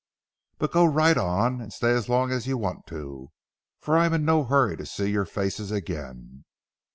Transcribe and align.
But 0.57 0.71
go 0.71 0.83
right 0.83 1.15
on, 1.15 1.61
and 1.61 1.71
stay 1.71 1.91
as 1.91 2.09
long 2.09 2.31
as 2.31 2.47
you 2.47 2.57
want 2.57 2.87
to, 2.87 3.29
for 3.79 3.95
I'm 3.99 4.13
in 4.15 4.25
no 4.25 4.43
hurry 4.43 4.75
to 4.77 4.85
see 4.87 5.11
your 5.11 5.25
faces 5.27 5.69
again. 5.69 6.43